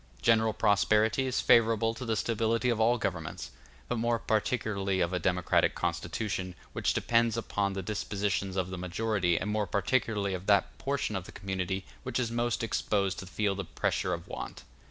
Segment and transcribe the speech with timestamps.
[0.23, 3.51] General prosperity is favorable to the stability of all governments,
[3.87, 9.37] but more particularly of a democratic constitution, which depends upon the dispositions of the majority,
[9.37, 13.53] and more particularly of that portion of the community which is most exposed to feel
[13.53, 14.63] the pressure of want.